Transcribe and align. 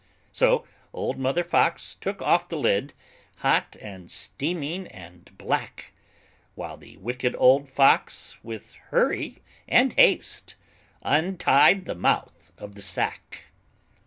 So 0.31 0.65
Old 0.93 1.19
Mother 1.19 1.43
Fox 1.43 1.93
took 1.93 2.23
off 2.23 2.49
the 2.49 2.57
lid, 2.57 2.93
Hot 3.45 3.75
and 3.79 4.09
steaming 4.09 4.87
and 4.87 5.29
black, 5.37 5.93
While 6.55 6.75
the 6.77 6.97
Wicked 6.97 7.35
Old 7.37 7.69
Fox, 7.69 8.39
with 8.41 8.73
hurry 8.89 9.43
and 9.67 9.93
haste, 9.93 10.55
Untied 11.03 11.85
the 11.85 11.93
mouth 11.93 12.51
of 12.57 12.73
the 12.73 12.81
sack. 12.81 13.51